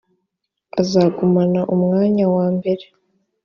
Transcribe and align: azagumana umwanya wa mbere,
azagumana 0.81 1.59
umwanya 1.75 2.25
wa 2.35 2.45
mbere, 2.55 2.85